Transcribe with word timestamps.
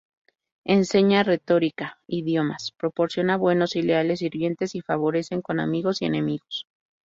Enseña 0.65 1.21
Retórica, 1.21 1.99
idiomas, 2.07 2.71
proporciona 2.71 3.37
buenos 3.37 3.75
y 3.75 3.83
leales 3.83 4.17
sirvientes 4.17 4.73
y 4.73 4.81
favores 4.81 5.29
con 5.43 5.59
amigos 5.59 6.01
y 6.01 6.05
enemigos. 6.05 6.65